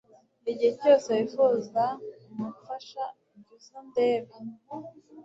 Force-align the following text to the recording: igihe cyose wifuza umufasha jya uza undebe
igihe 0.51 0.71
cyose 0.81 1.07
wifuza 1.15 1.83
umufasha 2.31 3.03
jya 3.41 3.51
uza 3.55 3.75
undebe 3.79 4.35